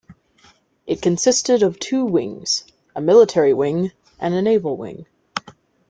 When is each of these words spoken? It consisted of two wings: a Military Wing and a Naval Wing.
It 0.87 0.99
consisted 1.03 1.61
of 1.61 1.77
two 1.79 2.03
wings: 2.05 2.63
a 2.95 3.01
Military 3.01 3.53
Wing 3.53 3.91
and 4.19 4.33
a 4.33 4.41
Naval 4.41 4.75
Wing. 4.75 5.05